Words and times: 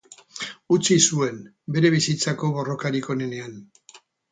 Utzi 0.75 0.97
zuen, 1.09 1.37
bere 1.77 1.93
bizitzako 1.97 2.51
borrokarik 2.57 3.13
onenean. 3.19 3.57